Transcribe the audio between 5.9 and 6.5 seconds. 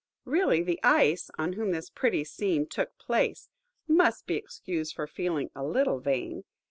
vain.